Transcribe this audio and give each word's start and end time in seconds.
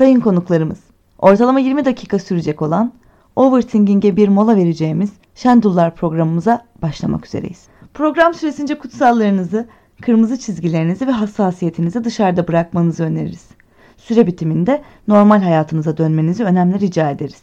sayın 0.00 0.20
konuklarımız. 0.20 0.78
Ortalama 1.18 1.60
20 1.60 1.84
dakika 1.84 2.18
sürecek 2.18 2.62
olan 2.62 2.92
Overthinking'e 3.36 4.16
bir 4.16 4.28
mola 4.28 4.56
vereceğimiz 4.56 5.10
Şendullar 5.34 5.94
programımıza 5.94 6.66
başlamak 6.82 7.26
üzereyiz. 7.26 7.66
Program 7.94 8.34
süresince 8.34 8.74
kutsallarınızı, 8.78 9.68
kırmızı 10.02 10.38
çizgilerinizi 10.38 11.06
ve 11.06 11.10
hassasiyetinizi 11.10 12.04
dışarıda 12.04 12.48
bırakmanızı 12.48 13.04
öneririz. 13.04 13.48
Süre 13.96 14.26
bitiminde 14.26 14.82
normal 15.08 15.40
hayatınıza 15.40 15.96
dönmenizi 15.96 16.44
önemli 16.44 16.80
rica 16.80 17.10
ederiz. 17.10 17.42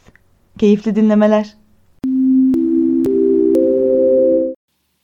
Keyifli 0.57 0.95
dinlemeler. 0.95 1.53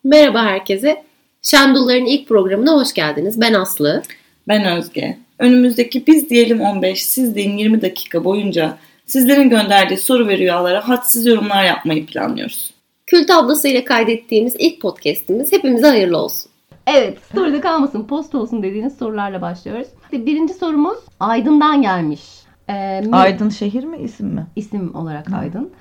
Merhaba 0.03 0.43
herkese. 0.43 1.03
Şendulların 1.41 2.05
ilk 2.05 2.27
programına 2.27 2.71
hoş 2.71 2.93
geldiniz. 2.93 3.41
Ben 3.41 3.53
Aslı. 3.53 4.03
Ben 4.47 4.65
Özge. 4.77 5.17
Önümüzdeki 5.39 6.07
biz 6.07 6.29
diyelim 6.29 6.61
15, 6.61 7.05
siz 7.05 7.35
deyin 7.35 7.57
20 7.57 7.81
dakika 7.81 8.23
boyunca 8.23 8.77
sizlerin 9.05 9.49
gönderdiği 9.49 9.97
soru 9.97 10.27
ve 10.27 10.37
rüyalara 10.37 10.89
hadsiz 10.89 11.25
yorumlar 11.25 11.63
yapmayı 11.63 12.05
planlıyoruz. 12.05 12.73
Kül 13.07 13.27
tablasıyla 13.27 13.85
kaydettiğimiz 13.85 14.55
ilk 14.59 14.81
podcastimiz 14.81 15.51
hepimize 15.51 15.87
hayırlı 15.87 16.17
olsun. 16.17 16.51
Evet, 16.87 17.17
story'de 17.31 17.61
kalmasın, 17.61 18.03
post 18.07 18.35
olsun 18.35 18.63
dediğiniz 18.63 18.97
sorularla 18.97 19.41
başlıyoruz. 19.41 19.87
Birinci 20.11 20.53
sorumuz 20.53 20.97
Aydın'dan 21.19 21.81
gelmiş. 21.81 22.21
Ee, 22.69 23.03
Aydın 23.11 23.49
şehir 23.49 23.83
mi, 23.83 23.97
isim 23.97 24.27
mi? 24.27 24.45
İsim 24.55 24.95
olarak 24.95 25.31
Hı. 25.31 25.35
Aydın. 25.35 25.71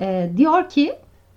Ee, 0.00 0.30
diyor 0.36 0.68
ki, 0.68 0.92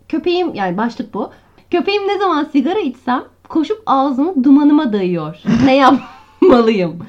köpeğim, 0.09 0.53
yani 0.53 0.77
başlık 0.77 1.13
bu. 1.13 1.31
Köpeğim 1.71 2.07
ne 2.07 2.17
zaman 2.17 2.43
sigara 2.51 2.79
içsem 2.79 3.23
koşup 3.49 3.83
ağzını 3.85 4.43
dumanıma 4.43 4.93
dayıyor. 4.93 5.35
ne 5.65 5.75
yapmalıyım? 6.47 6.99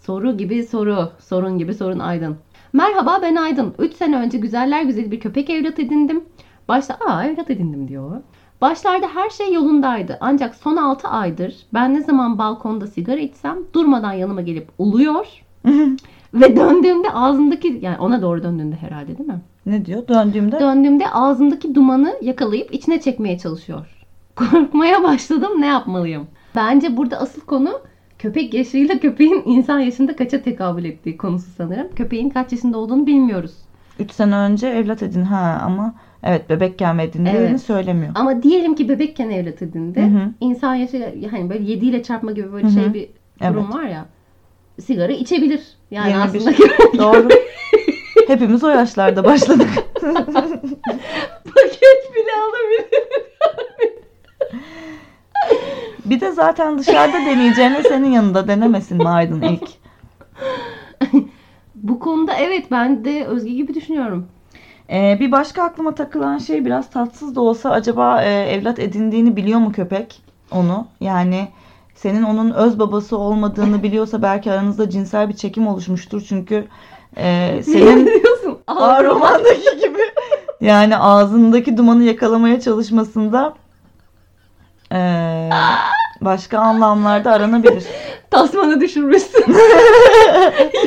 Soru 0.00 0.36
gibi 0.36 0.64
soru, 0.64 1.10
sorun 1.18 1.58
gibi 1.58 1.74
sorun 1.74 1.98
Aydın. 1.98 2.36
Merhaba 2.72 3.18
ben 3.22 3.36
Aydın. 3.36 3.74
3 3.78 3.94
sene 3.94 4.16
önce 4.16 4.38
güzeller 4.38 4.82
güzeli 4.82 5.10
bir 5.10 5.20
köpek 5.20 5.50
evlat 5.50 5.78
edindim. 5.78 6.24
Başta 6.68 6.94
aa 6.94 7.24
evlat 7.24 7.50
edindim 7.50 7.88
diyor. 7.88 8.10
Başlarda 8.60 9.06
her 9.14 9.30
şey 9.30 9.52
yolundaydı. 9.52 10.18
Ancak 10.20 10.54
son 10.54 10.76
6 10.76 11.08
aydır 11.08 11.56
ben 11.74 11.94
ne 11.94 12.02
zaman 12.02 12.38
balkonda 12.38 12.86
sigara 12.86 13.20
içsem 13.20 13.58
durmadan 13.72 14.12
yanıma 14.12 14.40
gelip 14.40 14.68
uluyor. 14.78 15.26
Ve 16.34 16.56
döndüğümde 16.56 17.10
ağzındaki 17.10 17.78
yani 17.82 17.98
ona 17.98 18.22
doğru 18.22 18.42
döndüğünde 18.42 18.76
herhalde 18.76 19.18
değil 19.18 19.28
mi? 19.28 19.40
Ne 19.66 19.84
diyor? 19.84 20.08
Döndüğümde? 20.08 20.60
Döndüğümde 20.60 21.10
ağzındaki 21.10 21.74
dumanı 21.74 22.16
yakalayıp 22.22 22.74
içine 22.74 23.00
çekmeye 23.00 23.38
çalışıyor. 23.38 23.86
Korkmaya 24.36 25.02
başladım 25.02 25.52
ne 25.58 25.66
yapmalıyım? 25.66 26.26
Bence 26.54 26.96
burada 26.96 27.18
asıl 27.18 27.40
konu 27.40 27.80
köpek 28.18 28.54
yaşıyla 28.54 28.98
köpeğin 28.98 29.42
insan 29.46 29.78
yaşında 29.78 30.16
kaça 30.16 30.42
tekabül 30.42 30.84
ettiği 30.84 31.16
konusu 31.16 31.50
sanırım. 31.56 31.94
Köpeğin 31.96 32.30
kaç 32.30 32.52
yaşında 32.52 32.78
olduğunu 32.78 33.06
bilmiyoruz. 33.06 33.52
3 33.98 34.12
sene 34.12 34.36
önce 34.36 34.66
evlat 34.66 35.02
edin 35.02 35.22
ha 35.22 35.60
ama 35.64 35.94
evet 36.22 36.50
bebekken 36.50 36.98
edindiğini 36.98 37.38
evet. 37.38 37.60
söylemiyor. 37.60 38.12
Ama 38.14 38.42
diyelim 38.42 38.74
ki 38.74 38.88
bebekken 38.88 39.30
evlat 39.30 39.62
edindi. 39.62 40.00
Hı 40.00 40.06
hı. 40.06 40.32
İnsan 40.40 40.74
yaşı 40.74 41.14
hani 41.30 41.50
böyle 41.50 41.64
7 41.64 41.86
ile 41.86 42.02
çarpma 42.02 42.32
gibi 42.32 42.52
böyle 42.52 42.66
hı 42.66 42.70
hı. 42.70 42.74
şey 42.74 42.94
bir 42.94 43.08
durum 43.40 43.64
evet. 43.64 43.74
var 43.74 43.82
ya. 43.82 44.06
Sigara 44.80 45.12
içebilir. 45.12 45.60
Yani 45.90 46.10
Yeni 46.10 46.20
aslında 46.22 46.50
bir... 46.92 46.98
Doğru. 46.98 47.28
Hepimiz 48.26 48.64
o 48.64 48.68
yaşlarda 48.68 49.24
başladık. 49.24 49.68
Paket 51.44 52.14
bile 52.14 52.32
alabilir. 52.40 53.07
Bir 56.10 56.20
de 56.20 56.32
zaten 56.32 56.78
dışarıda 56.78 57.18
deneyeceğine 57.18 57.82
senin 57.82 58.10
yanında 58.10 58.48
denemesin 58.48 58.96
mi 58.96 59.08
Aydın 59.08 59.42
ilk? 59.42 59.68
Bu 61.74 61.98
konuda 61.98 62.34
evet 62.34 62.70
ben 62.70 63.04
de 63.04 63.24
Özge 63.24 63.50
gibi 63.50 63.74
düşünüyorum. 63.74 64.26
Ee, 64.90 65.16
bir 65.20 65.32
başka 65.32 65.62
aklıma 65.62 65.94
takılan 65.94 66.38
şey 66.38 66.64
biraz 66.64 66.90
tatsız 66.90 67.36
da 67.36 67.40
olsa 67.40 67.70
acaba 67.70 68.22
e, 68.22 68.30
evlat 68.30 68.78
edindiğini 68.78 69.36
biliyor 69.36 69.60
mu 69.60 69.72
köpek 69.72 70.22
onu? 70.50 70.86
Yani 71.00 71.48
senin 71.94 72.22
onun 72.22 72.50
öz 72.50 72.78
babası 72.78 73.18
olmadığını 73.18 73.82
biliyorsa 73.82 74.22
belki 74.22 74.52
aranızda 74.52 74.90
cinsel 74.90 75.28
bir 75.28 75.36
çekim 75.36 75.66
oluşmuştur. 75.66 76.24
Çünkü 76.28 76.68
e, 77.16 77.60
senin 77.62 78.06
diyorsun? 78.06 78.58
Romandaki 79.04 79.78
gibi 79.80 80.02
yani 80.60 80.96
ağzındaki 80.96 81.76
dumanı 81.76 82.04
yakalamaya 82.04 82.60
çalışmasında 82.60 83.54
e, 84.92 84.98
başka 86.20 86.58
anlamlarda 86.58 87.32
aranabilir. 87.32 87.84
Tasmanı 88.30 88.80
düşürmüşsün. 88.80 89.44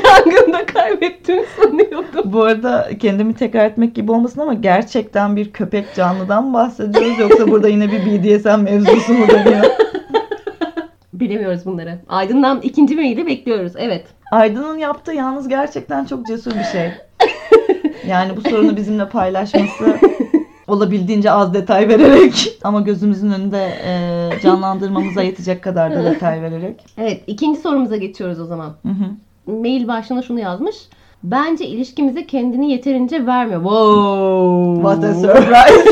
Yangında 0.06 0.66
kaybettim 0.66 1.40
sanıyordum. 1.62 2.34
Bu 2.34 2.44
arada 2.44 2.90
kendimi 3.00 3.34
tekrar 3.34 3.66
etmek 3.66 3.96
gibi 3.96 4.12
olmasın 4.12 4.42
ama 4.42 4.54
gerçekten 4.54 5.36
bir 5.36 5.52
köpek 5.52 5.96
canlıdan 5.96 6.54
bahsediyoruz 6.54 7.20
yoksa 7.20 7.48
burada 7.52 7.68
yine 7.68 7.92
bir 7.92 8.06
BDSM 8.06 8.62
mevzusu 8.62 9.14
mu 9.14 9.28
dönüyor? 9.28 9.66
Bilemiyoruz 11.14 11.66
bunları. 11.66 12.00
Aydın'dan 12.10 12.62
ikinci 12.62 12.96
maili 12.96 13.28
bekliyoruz. 13.28 13.74
Evet. 13.78 14.06
Aydın'ın 14.32 14.78
yaptığı 14.78 15.14
yalnız 15.14 15.48
gerçekten 15.48 16.06
çok 16.06 16.28
cesur 16.28 16.52
bir 16.52 16.64
şey. 16.64 16.92
Yani 18.08 18.38
bu 18.38 18.50
sorunu 18.50 18.76
bizimle 18.76 19.10
paylaşması 19.10 20.11
olabildiğince 20.72 21.32
az 21.32 21.54
detay 21.54 21.88
vererek 21.88 22.58
ama 22.64 22.82
gözümüzün 22.82 23.32
önünde 23.32 23.74
e, 23.86 24.42
canlandırmamıza 24.44 25.22
yetecek 25.22 25.64
kadar 25.64 25.96
da 25.96 26.04
detay 26.04 26.42
vererek. 26.42 26.86
Evet 26.98 27.24
ikinci 27.28 27.62
sorumuza 27.62 27.98
geçiyoruz 27.98 28.40
o 28.40 28.46
zaman. 28.46 28.74
Hı 28.84 28.90
hı. 28.90 29.52
Mail 29.52 29.88
başlığına 29.88 30.22
şunu 30.22 30.40
yazmış. 30.40 30.76
Bence 31.24 31.66
ilişkimize 31.66 32.26
kendini 32.28 32.72
yeterince 32.72 33.26
vermiyor. 33.26 33.62
Wow. 33.62 34.82
What 34.82 35.04
a 35.04 35.14
surprise. 35.22 35.92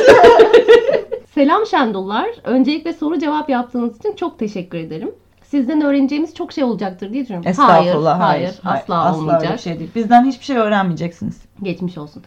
Selam 1.35 1.65
Şendullar. 1.65 2.27
Öncelikle 2.43 2.93
soru 2.93 3.19
cevap 3.19 3.49
yaptığınız 3.49 3.97
için 3.97 4.15
çok 4.15 4.39
teşekkür 4.39 4.77
ederim. 4.77 5.11
Sizden 5.43 5.81
öğreneceğimiz 5.81 6.35
çok 6.35 6.51
şey 6.51 6.63
olacaktır 6.63 7.13
diye 7.13 7.23
düşünüyorum. 7.23 7.49
Estağfurullah. 7.49 8.19
Hayır, 8.19 8.43
hayır, 8.43 8.59
hayır 8.63 8.81
asla, 8.83 9.03
asla 9.03 9.17
olmayacak. 9.19 9.43
Asla 9.43 9.53
bir 9.53 9.61
şey 9.61 9.79
değil. 9.79 9.89
Bizden 9.95 10.25
hiçbir 10.25 10.45
şey 10.45 10.57
öğrenmeyeceksiniz. 10.57 11.41
Geçmiş 11.63 11.97
olsun 11.97 12.23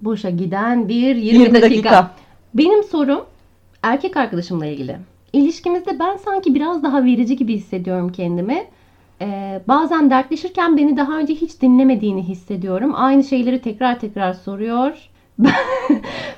boşa 0.00 0.30
giden 0.30 0.88
bir 0.88 1.16
20, 1.16 1.42
20 1.42 1.44
dakika. 1.44 1.62
dakika. 1.62 2.10
Benim 2.54 2.84
sorum 2.84 3.20
erkek 3.82 4.16
arkadaşımla 4.16 4.66
ilgili. 4.66 4.96
İlişkimizde 5.32 5.98
ben 5.98 6.16
sanki 6.16 6.54
biraz 6.54 6.82
daha 6.82 7.04
verici 7.04 7.36
gibi 7.36 7.54
hissediyorum 7.54 8.12
kendimi. 8.12 8.64
Ee, 9.20 9.60
bazen 9.68 10.10
dertleşirken 10.10 10.76
beni 10.76 10.96
daha 10.96 11.18
önce 11.18 11.34
hiç 11.34 11.62
dinlemediğini 11.62 12.22
hissediyorum. 12.22 12.92
Aynı 12.94 13.24
şeyleri 13.24 13.62
tekrar 13.62 14.00
tekrar 14.00 14.32
soruyor. 14.32 15.08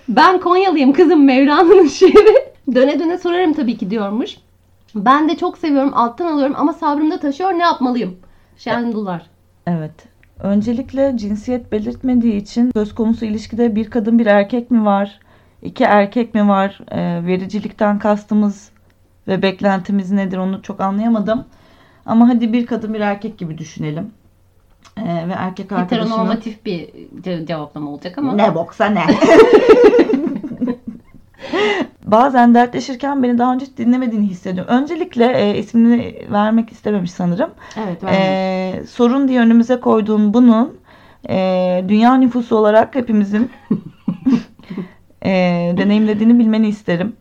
ben 0.09 0.41
Konyalıyım 0.41 0.93
kızım 0.93 1.25
Mevlana'nın 1.25 1.87
şiiri. 1.89 2.51
Döne 2.75 3.01
döne 3.01 3.19
sorarım 3.19 3.53
tabii 3.53 3.79
ki 3.79 3.91
diyormuş. 3.91 4.37
Ben 4.95 5.29
de 5.29 5.37
çok 5.37 5.59
seviyorum 5.59 5.93
alttan 5.95 6.27
alıyorum 6.33 6.55
ama 6.59 6.73
sabrımda 6.73 7.21
taşıyor 7.21 7.51
ne 7.53 7.63
yapmalıyım? 7.63 8.17
Şendullar. 8.57 9.27
Evet. 9.67 9.93
Öncelikle 10.43 11.17
cinsiyet 11.17 11.73
belirtmediği 11.73 12.37
için 12.37 12.71
söz 12.75 12.95
konusu 12.95 13.25
ilişkide 13.25 13.75
bir 13.75 13.91
kadın 13.91 14.19
bir 14.19 14.27
erkek 14.27 14.71
mi 14.71 14.85
var? 14.85 15.21
iki 15.63 15.85
erkek 15.85 16.35
mi 16.35 16.49
var? 16.49 16.79
E, 16.91 17.27
vericilikten 17.27 17.99
kastımız 17.99 18.71
ve 19.29 19.43
beklentimiz 19.43 20.11
nedir 20.11 20.39
onu 20.39 20.63
çok 20.63 20.81
anlayamadım. 20.81 21.45
Ama 22.07 22.29
hadi 22.29 22.53
bir 22.53 22.67
kadın 22.67 22.95
bir 22.95 23.01
erkek 23.01 23.39
gibi 23.39 23.59
düşünelim. 23.59 24.11
E, 24.97 25.29
ve 25.29 25.33
erkek 25.33 25.73
arkadaşının... 25.73 26.11
Heteronormatif 26.11 26.65
bir 26.67 26.89
cevaplama 27.47 27.91
olacak 27.91 28.19
ama. 28.19 28.33
Ne 28.33 28.55
boksa 28.55 28.87
ne. 28.87 29.03
bazen 32.11 32.55
dertleşirken 32.55 33.23
beni 33.23 33.39
daha 33.39 33.55
önce 33.55 33.67
dinlemediğini 33.77 34.27
hissediyorum. 34.27 34.75
Öncelikle 34.75 35.33
e, 35.33 35.59
ismini 35.59 36.15
vermek 36.31 36.73
istememiş 36.73 37.11
sanırım. 37.11 37.51
Evet 37.77 38.05
vermiş. 38.05 38.19
E, 38.21 38.87
sorun 38.87 39.29
diye 39.29 39.41
önümüze 39.41 39.81
koyduğun 39.81 40.35
bunun 40.35 40.79
e, 41.29 41.85
dünya 41.89 42.15
nüfusu 42.15 42.57
olarak 42.57 42.95
hepimizin 42.95 43.51
e, 45.25 45.31
deneyimlediğini 45.77 46.39
bilmeni 46.39 46.69
isterim. 46.69 47.17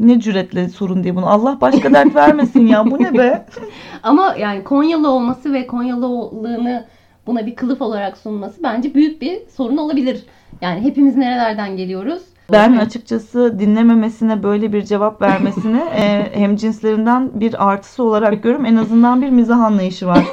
Ne 0.00 0.20
cüretle 0.20 0.68
sorun 0.68 1.04
diye 1.04 1.16
bunu. 1.16 1.30
Allah 1.30 1.58
başka 1.60 1.92
dert 1.92 2.14
vermesin 2.14 2.66
ya. 2.66 2.90
Bu 2.90 3.02
ne 3.02 3.18
be? 3.18 3.46
Ama 4.02 4.34
yani 4.38 4.64
Konyalı 4.64 5.10
olması 5.10 5.52
ve 5.52 5.66
Konyalılığını 5.66 6.86
buna 7.26 7.46
bir 7.46 7.54
kılıf 7.56 7.82
olarak 7.82 8.18
sunması 8.18 8.62
bence 8.62 8.94
büyük 8.94 9.22
bir 9.22 9.38
sorun 9.56 9.76
olabilir. 9.76 10.24
Yani 10.60 10.80
hepimiz 10.80 11.16
nerelerden 11.16 11.76
geliyoruz? 11.76 12.22
Ben 12.52 12.76
açıkçası 12.76 13.58
dinlememesine 13.58 14.42
böyle 14.42 14.72
bir 14.72 14.82
cevap 14.82 15.22
vermesini 15.22 15.78
e, 15.96 16.30
hem 16.34 16.56
cinslerinden 16.56 17.30
bir 17.34 17.70
artısı 17.70 18.02
olarak 18.02 18.42
görüyorum. 18.42 18.66
En 18.66 18.76
azından 18.76 19.22
bir 19.22 19.30
mizah 19.30 19.58
anlayışı 19.58 20.06
var 20.06 20.24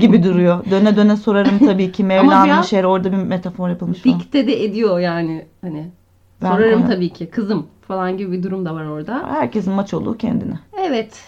gibi 0.00 0.22
duruyor. 0.22 0.64
Döne 0.70 0.96
döne 0.96 1.16
sorarım 1.16 1.58
tabii 1.58 1.92
ki 1.92 2.04
Mevlana'nın 2.04 2.62
şiiri 2.62 2.86
orada 2.86 3.12
bir 3.12 3.16
metafor 3.16 3.68
yapılmış. 3.68 4.04
Dikte 4.04 4.46
de 4.46 4.64
ediyor 4.64 4.98
yani 4.98 5.46
hani. 5.60 5.90
Ben 6.42 6.50
sorarım 6.50 6.80
ona... 6.80 6.88
tabii 6.88 7.08
ki 7.08 7.30
kızım 7.30 7.66
falan 7.88 8.16
gibi 8.16 8.32
bir 8.32 8.42
durum 8.42 8.64
da 8.64 8.74
var 8.74 8.84
orada. 8.84 9.22
Herkesin 9.28 9.72
maç 9.72 9.94
olduğu 9.94 10.16
kendine. 10.16 10.58
Evet. 10.78 11.20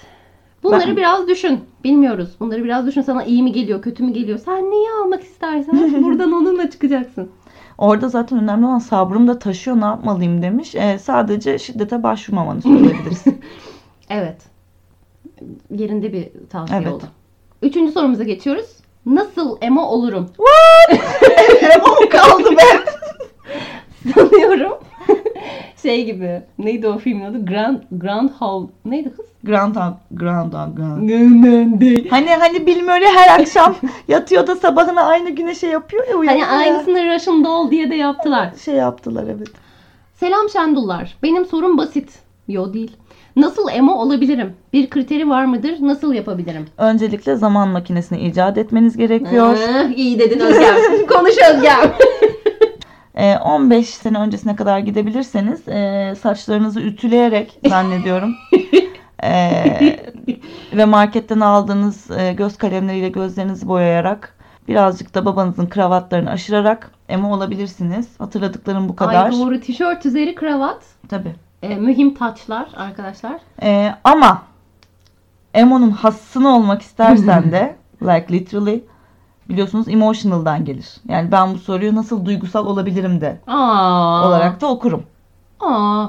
Bunları 0.63 0.87
Ben- 0.87 0.97
biraz 0.97 1.29
düşün. 1.29 1.61
Bilmiyoruz. 1.85 2.31
Bunları 2.41 2.65
biraz 2.65 2.87
düşün. 2.87 3.03
Sana 3.03 3.25
iyi 3.25 3.43
mi 3.43 3.53
geliyor, 3.53 3.83
kötü 3.83 4.03
mü 4.03 4.13
geliyor? 4.13 4.39
Sen 4.39 4.71
neyi 4.71 4.87
almak 5.03 5.23
istersen 5.23 6.05
buradan 6.05 6.33
onunla 6.33 6.71
çıkacaksın. 6.71 7.29
Orada 7.83 8.09
zaten 8.09 8.39
önemli 8.39 8.67
olan 8.67 8.79
sabrım 8.79 9.29
da 9.29 9.39
taşıyor 9.39 9.81
ne 9.81 9.85
yapmalıyım 9.85 10.43
demiş. 10.43 10.75
Ee, 10.75 10.99
sadece 10.99 11.59
şiddete 11.59 12.03
başvurmamanı 12.03 12.63
söyleyebiliriz. 12.63 13.25
Evet. 14.11 14.43
Yerinde 15.71 16.13
bir 16.13 16.29
tavsiye 16.51 16.81
Evet. 16.81 16.93
oldu. 16.93 17.05
Üçüncü 17.63 17.93
sorumuza 17.93 18.25
geçiyoruz. 18.25 18.67
Nasıl 19.07 19.57
emo 19.61 19.83
olurum? 19.83 20.31
Emo 21.75 22.09
kaldı 22.11 22.51
be. 22.57 22.85
Sanıyorum. 24.15 24.73
Şey 25.83 26.05
gibi. 26.05 26.43
Neydi 26.59 26.89
o 26.89 26.99
filmin 26.99 27.25
adı? 27.25 27.47
Grand, 27.47 27.79
Grand 27.93 28.31
Hall. 28.31 28.67
Neydi 28.85 29.13
kız? 29.17 29.27
Groundhog, 29.45 29.95
Groundhog, 30.11 30.77
Groundhog. 30.77 31.11
Hani 32.11 32.11
Hani 32.11 32.31
hani 32.31 32.67
Bill 32.67 32.81
Murray 32.83 33.13
her 33.17 33.41
akşam 33.41 33.75
yatıyor 34.09 34.47
da 34.47 34.57
sabahına 34.57 35.03
aynı 35.03 35.31
güneşe 35.31 35.67
yapıyor 35.67 36.09
ya 36.09 36.17
uyanıyor 36.17 36.47
ya. 36.47 36.53
aynısını 36.53 37.15
Russian 37.15 37.45
Doll 37.45 37.71
diye 37.71 37.91
de 37.91 37.95
yaptılar. 37.95 38.51
Şey 38.65 38.75
yaptılar 38.75 39.25
evet. 39.37 39.49
Selam 40.15 40.49
Şendullar. 40.53 41.17
Benim 41.23 41.45
sorum 41.47 41.79
basit. 41.79 42.19
Yo 42.49 42.73
değil. 42.75 42.97
Nasıl 43.37 43.69
emo 43.71 43.93
olabilirim? 43.95 44.53
Bir 44.73 44.91
kriteri 44.91 45.29
var 45.29 45.45
mıdır? 45.45 45.75
Nasıl 45.81 46.13
yapabilirim? 46.13 46.67
Öncelikle 46.79 47.37
zaman 47.37 47.69
makinesini 47.69 48.21
icat 48.21 48.59
etmeniz 48.59 48.97
gerekiyor. 48.97 49.57
İyi 49.97 50.19
dedin 50.19 50.41
Özgem. 50.41 50.75
Konuş 51.09 51.35
Özgem. 51.55 51.93
Ee, 53.15 53.37
15 53.37 53.89
sene 53.89 54.19
öncesine 54.19 54.57
kadar 54.57 54.79
gidebilirseniz 54.79 55.69
e, 55.69 56.15
saçlarınızı 56.21 56.81
ütüleyerek 56.81 57.59
zannediyorum. 57.69 58.35
Ee, 59.25 59.97
ve 60.73 60.85
marketten 60.85 61.41
aldığınız 61.41 62.11
e, 62.11 62.33
göz 62.33 62.59
kalemleriyle 62.59 63.09
gözlerinizi 63.09 63.69
boyayarak 63.69 64.35
birazcık 64.69 65.15
da 65.15 65.25
babanızın 65.25 65.67
kravatlarını 65.67 66.31
aşırarak 66.31 66.91
emo 67.09 67.35
olabilirsiniz. 67.35 68.09
Hatırladıklarım 68.19 68.89
bu 68.89 68.97
kadar. 68.97 69.25
Ay 69.25 69.33
doğru. 69.33 69.61
Tişört 69.61 70.07
üzeri 70.07 70.35
kravat. 70.35 70.83
Tabii. 71.09 71.35
Ee, 71.63 71.75
mühim 71.75 72.15
taçlar 72.15 72.69
arkadaşlar. 72.77 73.41
Ee, 73.63 73.95
ama 74.05 74.43
Emo'nun 75.55 75.91
hassını 75.91 76.57
olmak 76.57 76.83
istersen 76.83 77.53
de 77.53 77.77
like 78.03 78.27
literally 78.33 78.85
biliyorsunuz 79.49 79.89
emotional'dan 79.89 80.65
gelir. 80.65 80.87
Yani 81.09 81.33
ben 81.33 81.55
bu 81.55 81.59
soruyu 81.59 81.95
nasıl 81.95 82.25
duygusal 82.27 82.67
olabilirim 82.67 83.21
de 83.21 83.39
Aa. 83.47 84.29
olarak 84.29 84.61
da 84.61 84.67
okurum. 84.71 85.03
Aa. 85.61 86.07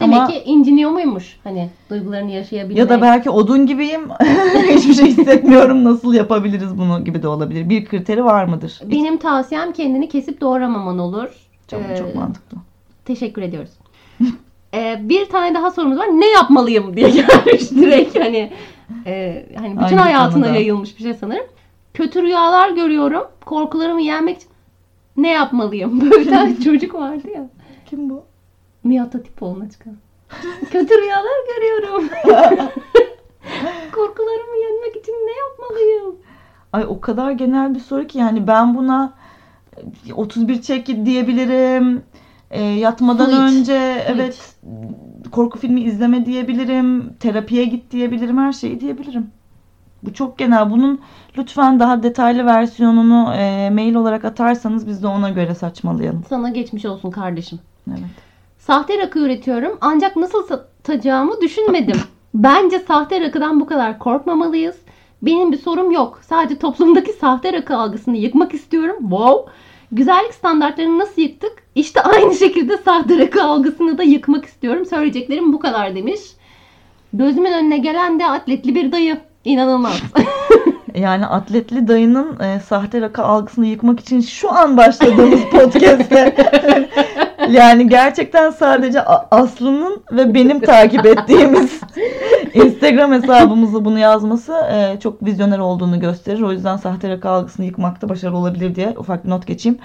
Demek 0.00 0.16
Ama- 0.18 0.26
ki 0.28 0.42
inciniyor 0.44 0.90
muymuş? 0.90 1.36
Hani 1.44 1.70
duygularını 1.90 2.30
yaşayabilmek. 2.30 2.78
Ya 2.78 2.88
da 2.88 3.02
belki 3.02 3.30
odun 3.30 3.66
gibiyim. 3.66 4.08
Hiçbir 4.68 4.94
şey 4.94 5.06
hissetmiyorum. 5.06 5.84
Nasıl 5.84 6.14
yapabiliriz 6.14 6.78
bunu 6.78 7.04
gibi 7.04 7.22
de 7.22 7.28
olabilir. 7.28 7.68
Bir 7.68 7.84
kriteri 7.84 8.24
var 8.24 8.44
mıdır? 8.44 8.80
Benim 8.84 9.16
tavsiyem 9.16 9.72
kendini 9.72 10.08
kesip 10.08 10.40
doğramaman 10.40 10.98
olur. 10.98 11.28
Çok, 11.70 11.80
Ee, 11.80 11.96
çok 11.96 12.14
mantıklı. 12.14 12.56
Teşekkür 13.04 13.42
ediyoruz. 13.42 13.70
Ee, 14.74 14.98
bir 15.02 15.28
tane 15.28 15.54
daha 15.54 15.70
sorumuz 15.70 15.98
var. 15.98 16.06
Ne 16.06 16.26
yapmalıyım 16.30 16.96
diye 16.96 17.10
gelmiş 17.10 17.70
direkt 17.70 18.18
hani 18.18 18.52
e, 19.06 19.46
hani 19.58 19.70
bütün 19.70 19.80
Aynı 19.82 19.96
hayatına 20.00 20.32
konuda. 20.44 20.58
yayılmış 20.58 20.98
bir 20.98 21.02
şey 21.02 21.14
sanırım. 21.14 21.44
Kötü 21.96 22.22
rüyalar 22.22 22.70
görüyorum. 22.70 23.22
Korkularımı 23.46 24.02
yenmek 24.02 24.36
için 24.36 24.50
ne 25.16 25.30
yapmalıyım? 25.30 26.00
Böyle 26.10 26.20
bir 26.20 26.30
tane 26.30 26.60
çocuk 26.60 26.94
vardı 26.94 27.30
ya. 27.34 27.48
Kim 27.86 28.10
bu? 28.10 28.24
Nihat 28.84 29.14
Hatipoğlu'na 29.14 29.70
çıkan. 29.70 29.96
Kötü 30.70 30.94
rüyalar 31.02 31.56
görüyorum. 31.56 32.08
Korkularımı 33.92 34.56
yenmek 34.62 34.96
için 34.96 35.12
ne 35.12 35.32
yapmalıyım? 35.32 36.16
Ay 36.72 36.84
o 36.88 37.00
kadar 37.00 37.30
genel 37.30 37.74
bir 37.74 37.80
soru 37.80 38.06
ki 38.06 38.18
yani 38.18 38.46
ben 38.46 38.74
buna 38.76 39.14
31 40.14 40.62
çek 40.62 40.86
diyebilirim. 40.86 42.02
E, 42.50 42.62
yatmadan 42.62 43.24
Su 43.24 43.30
iç. 43.30 43.38
önce 43.38 44.04
Su 44.06 44.12
evet 44.12 44.54
korku 45.32 45.58
filmi 45.58 45.80
izleme 45.80 46.26
diyebilirim. 46.26 47.14
Terapiye 47.20 47.64
git 47.64 47.90
diyebilirim. 47.90 48.38
Her 48.38 48.52
şeyi 48.52 48.80
diyebilirim. 48.80 49.30
Bu 50.06 50.12
çok 50.12 50.38
genel. 50.38 50.70
Bunun 50.70 51.00
lütfen 51.38 51.80
daha 51.80 52.02
detaylı 52.02 52.46
versiyonunu 52.46 53.34
e, 53.34 53.70
mail 53.70 53.94
olarak 53.94 54.24
atarsanız 54.24 54.86
biz 54.86 55.02
de 55.02 55.06
ona 55.06 55.30
göre 55.30 55.54
saçmalayalım. 55.54 56.24
Sana 56.28 56.48
geçmiş 56.48 56.84
olsun 56.84 57.10
kardeşim. 57.10 57.58
Evet. 57.88 58.00
Sahte 58.58 58.98
rakı 58.98 59.18
üretiyorum 59.18 59.78
ancak 59.80 60.16
nasıl 60.16 60.46
satacağımı 60.46 61.40
düşünmedim. 61.40 61.96
Bence 62.34 62.78
sahte 62.78 63.20
rakıdan 63.20 63.60
bu 63.60 63.66
kadar 63.66 63.98
korkmamalıyız. 63.98 64.76
Benim 65.22 65.52
bir 65.52 65.58
sorum 65.58 65.90
yok. 65.90 66.20
Sadece 66.22 66.58
toplumdaki 66.58 67.12
sahte 67.12 67.52
rakı 67.52 67.76
algısını 67.76 68.16
yıkmak 68.16 68.54
istiyorum. 68.54 68.96
Wow. 69.00 69.52
Güzellik 69.92 70.34
standartlarını 70.34 70.98
nasıl 70.98 71.22
yıktık? 71.22 71.52
İşte 71.74 72.02
aynı 72.02 72.34
şekilde 72.34 72.76
sahte 72.76 73.18
rakı 73.18 73.42
algısını 73.44 73.98
da 73.98 74.02
yıkmak 74.02 74.44
istiyorum. 74.44 74.86
Söyleyeceklerim 74.86 75.52
bu 75.52 75.58
kadar 75.58 75.94
demiş. 75.94 76.20
Gözümün 77.12 77.52
önüne 77.52 77.78
gelen 77.78 78.18
de 78.18 78.26
atletli 78.26 78.74
bir 78.74 78.92
dayı. 78.92 79.20
İnanılmaz. 79.46 80.02
Yani 80.94 81.26
atletli 81.26 81.88
dayının 81.88 82.40
e, 82.40 82.60
sahte 82.60 83.00
rakı 83.00 83.22
algısını 83.22 83.66
yıkmak 83.66 84.00
için 84.00 84.20
şu 84.20 84.52
an 84.52 84.76
başladığımız 84.76 85.40
podcast'te 85.50 86.34
yani 87.50 87.88
gerçekten 87.88 88.50
sadece 88.50 89.04
Aslı'nın 89.30 90.02
ve 90.12 90.34
benim 90.34 90.60
takip 90.60 91.06
ettiğimiz 91.06 91.80
Instagram 92.54 93.12
hesabımızda 93.12 93.84
bunu 93.84 93.98
yazması 93.98 94.52
e, 94.72 95.00
çok 95.00 95.24
vizyoner 95.24 95.58
olduğunu 95.58 96.00
gösterir. 96.00 96.42
O 96.42 96.52
yüzden 96.52 96.76
sahte 96.76 97.08
rakı 97.08 97.28
algısını 97.28 97.66
yıkmakta 97.66 98.08
başarılı 98.08 98.36
olabilir 98.36 98.74
diye 98.74 98.94
ufak 98.98 99.24
bir 99.24 99.30
not 99.30 99.46
geçeyim. 99.46 99.78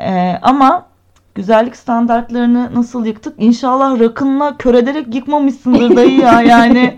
E, 0.00 0.38
ama 0.42 0.86
güzellik 1.34 1.76
standartlarını 1.76 2.70
nasıl 2.74 3.06
yıktık? 3.06 3.34
İnşallah 3.38 4.00
rakınla 4.00 4.56
kör 4.56 4.74
ederek 4.74 5.14
yıkmamışsındır 5.14 5.96
dayı 5.96 6.20
ya 6.20 6.42
yani. 6.42 6.94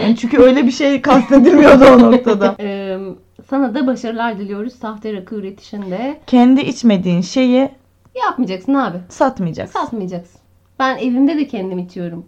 Yani 0.00 0.16
çünkü 0.16 0.38
öyle 0.38 0.66
bir 0.66 0.70
şey 0.70 1.02
kastedilmiyordu 1.02 1.84
o 1.84 2.12
noktada. 2.12 2.56
Ee, 2.60 2.98
sana 3.50 3.74
da 3.74 3.86
başarılar 3.86 4.38
diliyoruz 4.38 4.72
sahte 4.72 5.12
rakı 5.12 5.34
üretişinde. 5.34 6.20
Kendi 6.26 6.60
içmediğin 6.60 7.20
şeyi 7.20 7.70
Yapmayacaksın 8.24 8.74
abi. 8.74 8.98
satmayacaksın. 9.08 9.80
Satmayacaksın. 9.80 10.40
Ben 10.78 10.96
evimde 10.96 11.36
de 11.36 11.46
kendim 11.46 11.78
içiyorum. 11.78 12.26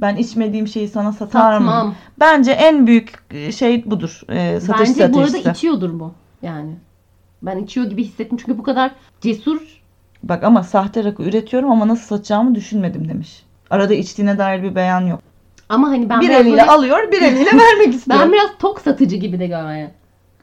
Ben 0.00 0.16
içmediğim 0.16 0.68
şeyi 0.68 0.88
sana 0.88 1.12
satar 1.12 1.58
mı? 1.58 1.66
Satmam. 1.66 1.94
Bence 2.20 2.52
en 2.52 2.86
büyük 2.86 3.32
şey 3.52 3.90
budur. 3.90 4.20
E, 4.28 4.60
satış 4.60 4.88
Bence 4.88 5.12
bu 5.12 5.20
arada 5.20 5.38
içiyordur 5.38 6.00
bu. 6.00 6.12
Yani. 6.42 6.72
Ben 7.42 7.58
içiyor 7.58 7.86
gibi 7.86 8.04
hissettim 8.04 8.38
çünkü 8.38 8.58
bu 8.58 8.62
kadar 8.62 8.90
cesur. 9.20 9.80
Bak 10.22 10.44
ama 10.44 10.62
sahte 10.62 11.04
rakı 11.04 11.22
üretiyorum 11.22 11.70
ama 11.70 11.88
nasıl 11.88 12.02
satacağımı 12.06 12.54
düşünmedim 12.54 13.08
demiş. 13.08 13.42
Arada 13.70 13.94
içtiğine 13.94 14.38
dair 14.38 14.62
bir 14.62 14.74
beyan 14.74 15.06
yok. 15.06 15.20
Ama 15.70 15.88
hani 15.88 16.08
ben 16.08 16.20
bir 16.20 16.30
eliyle 16.30 16.50
böyle- 16.50 16.66
alıyor, 16.66 17.12
bir 17.12 17.22
eliyle 17.22 17.50
vermek 17.58 17.94
istiyor. 17.94 18.20
ben 18.20 18.32
biraz 18.32 18.50
tok 18.58 18.80
satıcı 18.80 19.16
gibi 19.16 19.38
de 19.38 19.46
görmeye. 19.46 19.90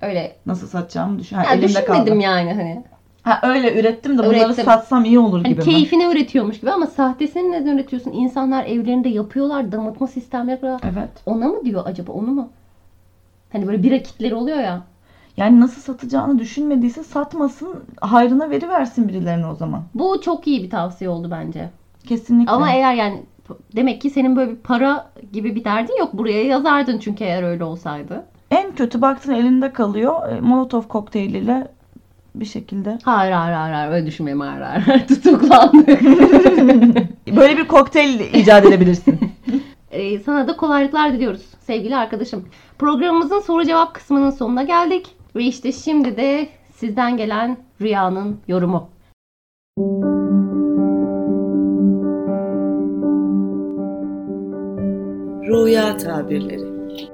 Öyle. 0.02 0.36
Nasıl 0.46 0.68
satacağımı 0.68 1.20
düşün. 1.20 1.36
Ha, 1.36 1.44
Ya 1.44 1.52
elimde 1.52 1.68
düşünmedim 1.68 2.06
kaldı. 2.06 2.20
yani 2.24 2.54
hani. 2.54 2.84
Ha 3.24 3.40
öyle 3.44 3.80
ürettim 3.80 4.18
de 4.18 4.24
bunları 4.24 4.38
Ürettim. 4.38 4.66
satsam 4.66 5.06
iyi 5.06 5.20
olur 5.20 5.38
Hani 5.44 5.48
gibi 5.50 5.58
mi? 5.60 5.66
keyfine 5.66 6.12
üretiyormuş 6.12 6.60
gibi 6.60 6.72
ama 6.72 6.88
sahtesini 6.88 7.52
neden 7.52 7.76
üretiyorsun? 7.78 8.12
İnsanlar 8.12 8.66
evlerinde 8.66 9.10
yapıyorlar, 9.10 9.72
damıtma 9.72 10.08
sistemleri 10.08 10.52
yapıyorlar. 10.52 10.82
Evet. 10.94 11.10
Ona 11.26 11.48
mı 11.48 11.66
diyor 11.66 11.84
acaba 11.86 12.12
onu 12.12 12.28
mu? 12.32 12.50
Hani 13.52 13.68
böyle 13.68 13.84
bira 13.84 13.98
kitleri 14.04 14.36
oluyor 14.36 14.58
ya. 14.60 14.82
Yani 15.38 15.60
nasıl 15.60 15.82
satacağını 15.82 16.40
düşünmediyse 16.40 17.04
satmasın, 17.04 17.84
hayrına 18.02 18.50
veriversin 18.50 19.08
birilerine 19.08 19.48
o 19.48 19.56
zaman. 19.56 19.84
Bu 19.96 20.22
çok 20.22 20.48
iyi 20.48 20.64
bir 20.64 20.70
tavsiye 20.70 21.10
oldu 21.10 21.28
bence. 21.32 21.70
Kesinlikle. 22.08 22.52
Ama 22.52 22.72
eğer 22.72 22.94
yani 22.94 23.24
demek 23.76 24.02
ki 24.02 24.10
senin 24.10 24.36
böyle 24.36 24.52
bir 24.52 24.56
para 24.56 25.12
gibi 25.34 25.56
bir 25.56 25.64
derdin 25.64 25.98
yok. 26.00 26.14
Buraya 26.14 26.44
yazardın 26.44 26.98
çünkü 27.00 27.24
eğer 27.24 27.44
öyle 27.44 27.64
olsaydı. 27.64 28.26
En 28.52 28.76
kötü 28.76 29.02
baktın 29.02 29.34
elinde 29.34 29.74
kalıyor. 29.74 30.30
e, 30.30 30.42
Molotov 30.42 30.82
kokteyliyle 30.82 31.68
bir 32.36 32.46
şekilde. 32.46 32.98
Hayır 33.04 33.32
hayır 33.32 33.54
hayır, 33.56 33.74
hayır 33.74 33.92
öyle 33.92 34.06
düşünmeyin 34.06 34.40
hayır 34.40 34.62
hayır. 34.62 34.82
hayır. 34.82 35.08
Tutuklandık. 35.08 36.02
Böyle 37.38 37.58
bir 37.58 37.68
kokteyl 37.68 38.20
icat 38.34 38.66
edebilirsin. 38.66 39.20
Ee, 39.92 40.20
sana 40.20 40.48
da 40.48 40.58
kolaylıklar 40.58 41.14
diliyoruz 41.14 41.42
sevgili 41.60 41.96
arkadaşım. 41.96 42.46
Programımızın 42.80 43.40
soru 43.40 43.66
cevap 43.66 43.94
kısmının 43.94 44.30
sonuna 44.30 44.64
geldik. 44.64 45.08
Ve 45.36 45.44
işte 45.44 45.72
şimdi 45.72 46.18
de 46.18 46.50
sizden 46.76 47.18
gelen 47.18 47.58
Rüya'nın 47.82 48.40
yorumu. 48.48 48.90
Rüya 55.48 55.98
tabirleri. 55.98 57.08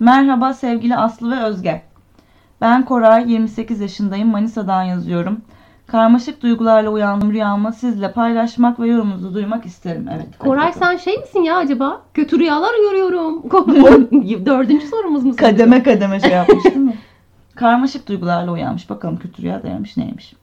Merhaba 0.00 0.54
sevgili 0.54 0.96
Aslı 0.96 1.30
ve 1.30 1.42
Özge. 1.42 1.82
Ben 2.60 2.84
Koray, 2.84 3.32
28 3.32 3.80
yaşındayım. 3.80 4.28
Manisa'dan 4.28 4.82
yazıyorum. 4.82 5.40
Karmaşık 5.86 6.42
duygularla 6.42 6.90
uyandım 6.90 7.32
rüyamı 7.32 7.72
sizle 7.72 8.12
paylaşmak 8.12 8.80
ve 8.80 8.88
yorumunuzu 8.88 9.34
duymak 9.34 9.66
isterim. 9.66 10.08
Evet. 10.14 10.38
Koray 10.38 10.72
sen 10.72 10.96
şey 10.96 11.16
misin 11.16 11.42
ya 11.42 11.56
acaba? 11.56 12.02
Kötü 12.14 12.38
rüyalar 12.38 12.74
görüyorum. 12.90 13.42
Dördüncü 14.46 14.86
sorumuz 14.86 15.24
musun? 15.24 15.36
kademe 15.36 15.82
kademe 15.82 16.20
şey 16.20 16.30
yapmış 16.30 16.64
değil 16.64 16.76
mi? 16.76 16.98
Karmaşık 17.54 18.08
duygularla 18.08 18.52
uyanmış. 18.52 18.90
Bakalım 18.90 19.16
kötü 19.16 19.42
rüya 19.42 19.62
demiş 19.62 19.96
neymiş. 19.96 20.34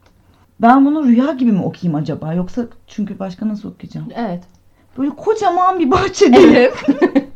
Ben 0.60 0.86
bunu 0.86 1.04
rüya 1.04 1.32
gibi 1.32 1.52
mi 1.52 1.62
okuyayım 1.62 1.94
acaba? 2.02 2.34
Yoksa 2.34 2.62
çünkü 2.86 3.18
başka 3.18 3.48
nasıl 3.48 3.68
okuyacağım? 3.72 4.08
Evet. 4.14 4.55
Böyle 4.98 5.10
kocaman 5.10 5.78
bir 5.78 5.90
bahçede. 5.90 6.36
Evet. 6.38 6.74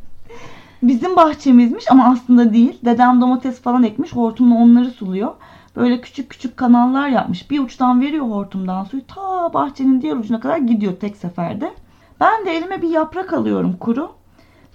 Bizim 0.83 1.17
bahçemizmiş 1.17 1.91
ama 1.91 2.13
aslında 2.13 2.53
değil. 2.53 2.79
Dedem 2.85 3.21
domates 3.21 3.61
falan 3.61 3.83
ekmiş. 3.83 4.13
Hortumla 4.13 4.55
onları 4.55 4.91
suluyor. 4.91 5.33
Böyle 5.77 6.01
küçük 6.01 6.31
küçük 6.31 6.57
kanallar 6.57 7.09
yapmış. 7.09 7.51
Bir 7.51 7.61
uçtan 7.61 8.01
veriyor 8.01 8.27
hortumdan 8.27 8.85
suyu. 8.85 9.07
Ta 9.07 9.55
bahçenin 9.55 10.03
diğer 10.03 10.17
ucuna 10.17 10.41
kadar 10.41 10.57
gidiyor 10.57 10.93
tek 11.01 11.17
seferde. 11.17 11.73
Ben 12.21 12.47
de 12.47 12.57
elime 12.57 12.83
bir 12.83 12.89
yaprak 12.89 13.33
alıyorum 13.33 13.77
kuru. 13.81 14.11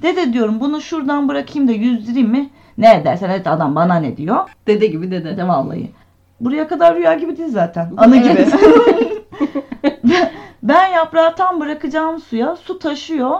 Dede 0.01 0.33
diyorum 0.33 0.59
bunu 0.59 0.81
şuradan 0.81 1.27
bırakayım 1.29 1.67
da 1.67 1.71
yüzdüreyim 1.71 2.29
mi? 2.29 2.49
Ne 2.77 2.95
edersen 2.95 3.29
et 3.29 3.47
adam 3.47 3.75
bana 3.75 3.95
ne 3.95 4.17
diyor. 4.17 4.49
Dede 4.67 4.87
gibi 4.87 5.11
dede. 5.11 5.37
De 5.37 5.47
vallahi. 5.47 5.91
Buraya 6.39 6.67
kadar 6.67 6.95
rüya 6.95 7.13
gibi 7.13 7.37
değil 7.37 7.49
zaten. 7.49 7.93
Anı 7.97 8.17
gibi. 8.17 8.29
Evet. 8.29 8.53
yaprağı 10.95 11.35
tam 11.35 11.59
bırakacağım 11.59 12.19
suya. 12.21 12.55
Su 12.55 12.79
taşıyor. 12.79 13.39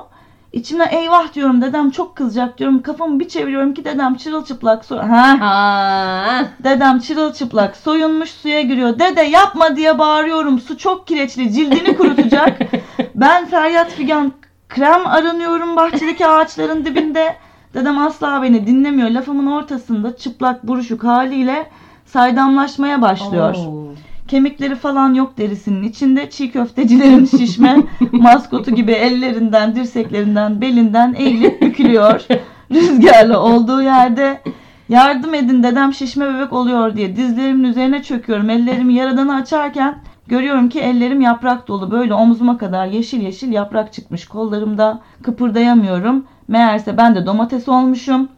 İçimden 0.53 0.89
eyvah 0.91 1.33
diyorum 1.33 1.61
dedem 1.61 1.89
çok 1.89 2.15
kızacak 2.15 2.57
diyorum. 2.57 2.81
Kafamı 2.81 3.19
bir 3.19 3.27
çeviriyorum 3.27 3.73
ki 3.73 3.85
dedem 3.85 4.15
çırılçıplak 4.15 4.85
so 4.85 4.97
ha 4.97 5.39
Ha. 5.39 6.45
Dedem 6.63 6.99
çırılçıplak 6.99 7.75
soyunmuş 7.77 8.29
suya 8.29 8.61
giriyor. 8.61 8.99
Dede 8.99 9.21
yapma 9.21 9.75
diye 9.75 9.99
bağırıyorum. 9.99 10.59
Su 10.59 10.77
çok 10.77 11.07
kireçli 11.07 11.53
cildini 11.53 11.97
kurutacak. 11.97 12.59
ben 13.15 13.45
feryat 13.45 13.91
figan 13.91 14.33
krem 14.69 15.07
aranıyorum 15.07 15.75
bahçedeki 15.75 16.27
ağaçların 16.27 16.85
dibinde. 16.85 17.35
Dedem 17.73 17.97
asla 17.97 18.41
beni 18.41 18.67
dinlemiyor. 18.67 19.09
Lafımın 19.09 19.51
ortasında 19.51 20.17
çıplak 20.17 20.67
buruşuk 20.67 21.03
haliyle 21.03 21.69
saydamlaşmaya 22.05 23.01
başlıyor. 23.01 23.55
Oo. 23.55 23.84
Kemikleri 24.27 24.75
falan 24.75 25.13
yok 25.13 25.37
derisinin 25.37 25.83
içinde. 25.83 26.29
Çiğ 26.29 26.51
köftecilerin 26.51 27.25
şişme 27.37 27.77
maskotu 28.11 28.71
gibi 28.71 28.91
ellerinden, 28.91 29.75
dirseklerinden, 29.75 30.61
belinden 30.61 31.15
eğilip 31.17 31.61
bükülüyor. 31.61 32.25
Rüzgarlı 32.71 33.39
olduğu 33.39 33.81
yerde 33.81 34.41
yardım 34.89 35.33
edin 35.33 35.63
dedem 35.63 35.93
şişme 35.93 36.33
bebek 36.33 36.53
oluyor 36.53 36.95
diye 36.95 37.15
dizlerimin 37.15 37.63
üzerine 37.63 38.03
çöküyorum. 38.03 38.49
Ellerimi 38.49 38.93
yaradanı 38.93 39.35
açarken 39.35 39.97
görüyorum 40.27 40.69
ki 40.69 40.79
ellerim 40.79 41.21
yaprak 41.21 41.67
dolu. 41.67 41.91
Böyle 41.91 42.13
omzuma 42.13 42.57
kadar 42.57 42.87
yeşil 42.87 43.21
yeşil 43.21 43.51
yaprak 43.51 43.93
çıkmış 43.93 44.27
kollarımda. 44.27 45.01
Kıpırdayamıyorum. 45.23 46.25
Meğerse 46.47 46.97
ben 46.97 47.15
de 47.15 47.25
domates 47.25 47.69
olmuşum. 47.69 48.29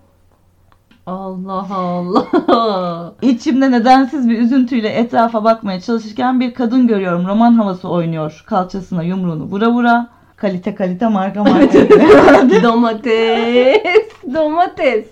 Allah 1.08 1.68
Allah. 1.72 3.14
İçimde 3.22 3.72
nedensiz 3.72 4.30
bir 4.30 4.40
üzüntüyle 4.40 4.90
etrafa 4.90 5.44
bakmaya 5.44 5.82
çalışırken 5.82 6.40
bir 6.40 6.54
kadın 6.54 6.88
görüyorum. 6.88 7.28
Roman 7.28 7.54
havası 7.54 7.90
oynuyor. 7.90 8.44
Kalçasına 8.46 9.04
yumruğunu 9.04 9.44
vura 9.44 9.72
vura. 9.72 10.10
Kalite 10.36 10.76
kalite 10.76 11.08
marka 11.08 11.44
marka. 11.44 11.80
domates. 12.64 13.82
Domates. 14.34 15.08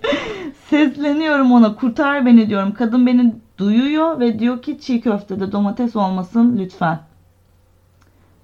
Sesleniyorum 0.70 1.52
ona 1.52 1.75
kurtar 1.75 2.25
beni 2.25 2.50
diyorum. 2.50 2.74
Kadın 2.74 3.08
beni 3.08 3.36
duyuyor 3.58 4.20
ve 4.20 4.40
diyor 4.40 4.62
ki 4.62 4.80
çiğ 4.80 5.02
köftede 5.02 5.52
domates 5.52 5.96
olmasın 5.96 6.58
lütfen. 6.60 7.00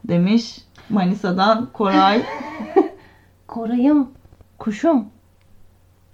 Demiş 0.07 0.57
Manisa'dan 0.89 1.67
Koray. 1.73 2.23
Korayım. 3.47 4.09
Kuşum. 4.59 5.05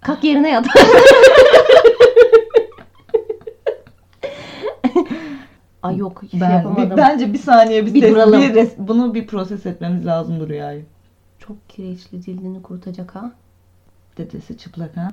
Kalk 0.07 0.23
yerine 0.23 0.49
yat. 0.49 0.65
Ay 5.83 5.97
yok 5.97 6.23
hiç 6.23 6.41
Ben, 6.41 6.51
yapamadım. 6.51 6.91
bir- 6.91 6.97
bence 6.97 7.33
bir 7.33 7.37
saniye 7.37 7.85
bir, 7.85 7.93
Bir 7.93 8.01
ses- 8.01 8.11
duralım. 8.11 8.41
bir 8.41 8.53
res- 8.55 8.75
bunu 8.77 9.13
bir 9.13 9.27
proses 9.27 9.65
etmemiz 9.65 10.05
lazım 10.05 10.47
rüyayı. 10.49 10.85
Çok 11.39 11.69
kireçli 11.69 12.21
cildini 12.21 12.61
kurutacak 12.61 13.15
ha. 13.15 13.31
Dedesi 14.17 14.57
çıplak 14.57 14.97
ha. 14.97 15.07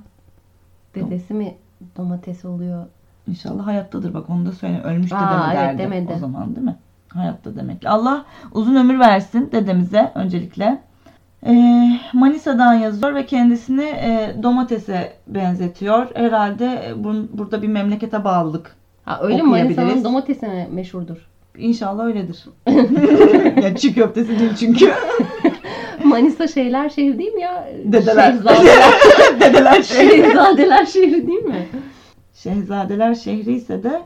Dedesi 0.94 1.34
mi 1.34 1.54
domates 1.96 2.44
oluyor? 2.44 2.86
İnşallah 3.28 3.66
hayattadır 3.66 4.14
bak 4.14 4.30
onu 4.30 4.46
da 4.46 4.52
söyle. 4.52 4.82
Ölmüş 4.82 5.10
de 5.10 5.16
Aa, 5.16 5.46
evet, 5.54 5.56
derdi 5.62 5.78
demedi. 5.78 6.12
o 6.16 6.18
zaman 6.18 6.56
değil 6.56 6.66
mi? 6.66 6.76
Hayatta 7.08 7.56
demek. 7.56 7.86
Allah 7.86 8.24
uzun 8.52 8.76
ömür 8.76 8.98
versin 9.00 9.48
dedemize 9.52 10.12
öncelikle. 10.14 10.82
Ee, 11.46 11.90
Manisa'dan 12.12 12.74
yazıyor 12.74 13.14
ve 13.14 13.26
kendisini 13.26 13.84
e, 13.84 14.34
domatese 14.42 15.12
benzetiyor. 15.26 16.06
Herhalde 16.14 16.66
e, 16.66 17.04
burada 17.32 17.62
bir 17.62 17.68
memlekete 17.68 18.24
bağlılık. 18.24 18.76
Ha 19.04 19.18
öyle 19.22 19.42
mi? 19.42 19.48
Manisa'nın 19.48 20.04
domatesi 20.04 20.46
mi 20.46 20.68
meşhurdur? 20.72 21.16
İnşallah 21.58 22.04
öyledir. 22.04 22.44
ya 23.62 23.76
çiğ 23.76 23.94
köftesi 23.94 24.38
değil 24.38 24.54
çünkü. 24.60 24.92
Manisa 26.04 26.48
şeyler 26.48 26.88
şehri 26.88 27.18
değil 27.18 27.32
mi 27.32 27.42
ya? 27.42 27.68
Dedeler. 27.84 28.32
Şehzadeler, 28.32 28.94
Dedeler 29.40 29.82
şehri. 29.82 30.10
şehzadeler 30.10 30.86
şehri 30.86 31.26
değil 31.26 31.42
mi? 31.42 31.68
Şehzadeler 32.34 33.14
şehri 33.14 33.52
ise 33.52 33.82
de 33.82 34.02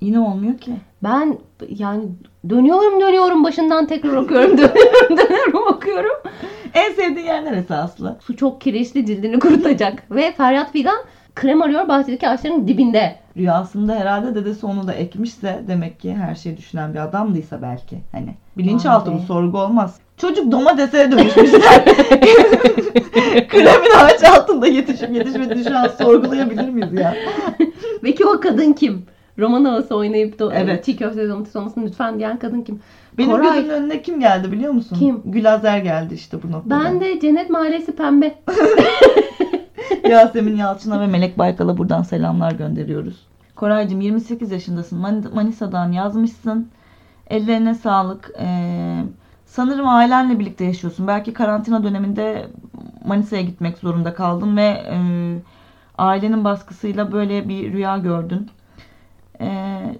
yine 0.00 0.20
olmuyor 0.20 0.58
ki. 0.58 0.72
Ben 1.02 1.38
yani 1.68 2.04
dönüyorum 2.50 3.00
dönüyorum 3.00 3.44
başından 3.44 3.86
tekrar 3.86 4.16
okuyorum 4.16 4.58
dönüyorum 4.58 5.16
dönüyorum 5.16 5.66
okuyorum. 5.66 6.16
En 6.74 6.92
sevdiğin 6.92 7.26
yer 7.26 7.44
neresi 7.44 7.74
Aslı? 7.74 8.16
Su 8.20 8.36
çok 8.36 8.60
kireçli 8.60 9.06
cildini 9.06 9.38
kurutacak. 9.38 10.02
Ve 10.10 10.32
Feryat 10.32 10.72
Figan 10.72 10.98
krem 11.34 11.62
arıyor 11.62 11.88
bahçedeki 11.88 12.28
ağaçların 12.28 12.68
dibinde. 12.68 13.16
Rüyasında 13.36 13.94
herhalde 13.94 14.34
dedesi 14.34 14.66
onu 14.66 14.86
da 14.86 14.92
ekmişse 14.92 15.60
demek 15.68 16.00
ki 16.00 16.14
her 16.14 16.34
şeyi 16.34 16.56
düşünen 16.56 16.94
bir 16.94 16.98
adamdıysa 16.98 17.62
belki. 17.62 17.98
Hani 18.12 18.34
bilinçaltı 18.58 19.12
be. 19.12 19.18
sorgu 19.26 19.58
olmaz. 19.58 19.96
Çocuk 20.16 20.52
domatese 20.52 21.12
dönüşmüşler. 21.12 21.84
Kremin 23.48 23.90
ağaç 23.98 24.24
altında 24.24 24.66
yetişip 24.66 25.10
yetişmediğini 25.10 25.64
şu 25.68 25.78
an 25.78 25.88
sorgulayabilir 25.88 26.68
miyiz 26.68 26.92
ya? 26.92 27.14
Peki 28.02 28.26
o 28.26 28.40
kadın 28.40 28.72
kim? 28.72 29.06
Roman 29.40 29.64
havası 29.64 29.96
oynayıp 29.96 30.38
da 30.38 30.54
Evet. 30.54 30.84
çiğ 30.84 30.96
köfte 30.96 31.28
domates 31.28 31.56
olmasın 31.56 31.82
lütfen 31.86 32.18
diyen 32.18 32.38
kadın 32.38 32.62
kim? 32.62 32.80
Benim 33.18 33.30
Koray. 33.30 33.54
gözümün 33.54 33.74
önüne 33.74 34.02
kim 34.02 34.20
geldi 34.20 34.52
biliyor 34.52 34.72
musun? 34.72 34.96
Kim? 34.98 35.22
Gülazer 35.24 35.78
geldi 35.78 36.14
işte 36.14 36.42
bu 36.42 36.52
noktada. 36.52 36.84
Ben 36.84 37.00
de 37.00 37.20
Cennet 37.20 37.50
Mahallesi 37.50 37.96
pembe. 37.96 38.34
Yasemin 40.10 40.56
Yalçın'a 40.56 41.00
ve 41.00 41.06
Melek 41.06 41.38
Baykal'a 41.38 41.78
buradan 41.78 42.02
selamlar 42.02 42.52
gönderiyoruz. 42.52 43.26
Koraycığım 43.56 44.00
28 44.00 44.50
yaşındasın. 44.50 44.98
Man- 44.98 45.24
Manisa'dan 45.34 45.92
yazmışsın. 45.92 46.68
Ellerine 47.30 47.74
sağlık. 47.74 48.30
Ee, 48.40 48.96
sanırım 49.46 49.88
ailenle 49.88 50.38
birlikte 50.38 50.64
yaşıyorsun. 50.64 51.06
Belki 51.06 51.32
karantina 51.32 51.84
döneminde 51.84 52.46
Manisa'ya 53.06 53.42
gitmek 53.42 53.78
zorunda 53.78 54.14
kaldın 54.14 54.56
ve 54.56 54.62
e, 54.62 54.96
ailenin 55.98 56.44
baskısıyla 56.44 57.12
böyle 57.12 57.48
bir 57.48 57.72
rüya 57.72 57.98
gördün. 57.98 58.48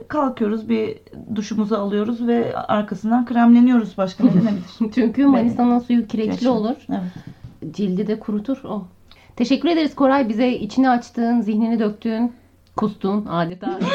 Kalkıyoruz 0.08 0.68
bir 0.68 0.98
duşumuzu 1.34 1.74
alıyoruz 1.76 2.26
ve 2.26 2.56
arkasından 2.56 3.26
kremleniyoruz. 3.26 3.98
Başka 3.98 4.24
ne 4.24 4.30
denebilir? 4.34 4.92
Çünkü 4.94 5.26
Manisa'nın 5.26 5.78
suyu 5.78 6.06
kireçli 6.06 6.30
Kireçli. 6.30 6.48
olur. 6.48 6.76
Evet. 6.90 7.74
Cildi 7.74 8.06
de 8.06 8.18
kurutur 8.18 8.64
o. 8.64 8.82
Teşekkür 9.36 9.68
ederiz 9.68 9.94
Koray 9.94 10.28
bize 10.28 10.48
içini 10.48 10.90
açtığın, 10.90 11.40
zihnini 11.40 11.78
döktüğün, 11.78 12.32
kustun 12.76 13.26
adeta. 13.26 13.78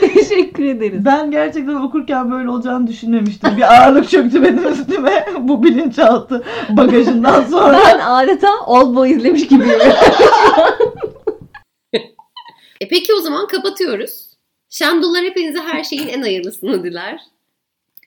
Teşekkür 0.00 0.64
ederiz. 0.64 1.04
Ben 1.04 1.30
gerçekten 1.30 1.74
okurken 1.74 2.30
böyle 2.30 2.50
olacağını 2.50 2.86
düşünmemiştim. 2.86 3.56
Bir 3.56 3.62
ağırlık 3.74 4.10
çöktü 4.10 4.42
benim 4.42 4.72
üstüme 4.72 5.26
bu 5.40 5.62
bilinçaltı 5.62 6.42
bagajından 6.70 7.42
sonra. 7.42 7.78
Ben 7.86 7.98
adeta 7.98 8.48
Old 8.66 8.94
Boy 8.96 9.10
izlemiş 9.10 9.48
gibiyim. 9.48 9.78
E 12.82 12.88
peki 12.88 13.14
o 13.14 13.20
zaman 13.20 13.46
kapatıyoruz. 13.46 14.26
Şendullar 14.70 15.24
hepinize 15.24 15.58
her 15.58 15.84
şeyin 15.84 16.08
en 16.08 16.22
hayırlısını 16.22 16.84
diler. 16.84 17.20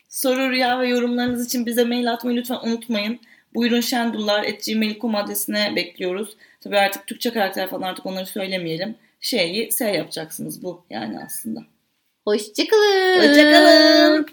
Soru, 0.10 0.52
rüya 0.52 0.80
ve 0.80 0.88
yorumlarınız 0.88 1.46
için 1.46 1.66
bize 1.66 1.84
mail 1.84 2.12
atmayı 2.12 2.38
lütfen 2.38 2.60
unutmayın. 2.64 3.20
Buyurun 3.54 3.82
şendullar.gmail.com 3.82 5.16
adresine 5.16 5.74
bekliyoruz. 5.76 6.38
Tabii 6.62 6.78
artık 6.78 7.08
Türkçe 7.08 7.34
karakter 7.34 7.70
falan 7.70 7.82
artık 7.82 8.06
onları 8.06 8.26
söylemeyelim. 8.26 8.96
Şeyi 9.20 9.72
S 9.72 9.92
yapacaksınız 9.92 10.64
bu 10.64 10.86
yani 10.90 11.20
aslında. 11.26 11.64
Hoşçakalın. 12.26 13.30
Hoşçakalın. 13.30 14.28